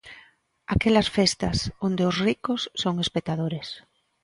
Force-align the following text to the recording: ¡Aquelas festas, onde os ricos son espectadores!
¡Aquelas 0.75 1.07
festas, 1.17 1.57
onde 1.87 2.03
os 2.09 2.15
ricos 2.27 2.61
son 2.81 2.95
espectadores! 3.05 3.67